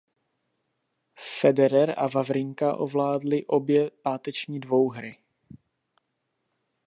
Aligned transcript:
Federer 1.33 1.93
a 1.97 2.07
Wawrinka 2.07 2.85
zvládli 2.85 3.45
obě 3.45 3.89
páteční 4.01 4.59
dvouhry. 4.59 5.17